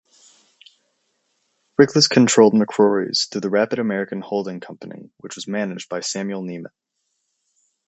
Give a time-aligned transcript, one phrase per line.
[1.79, 6.71] Riklis controlled McCrory's through the Rapid-American holding company, which was managed by Samuel Neaman.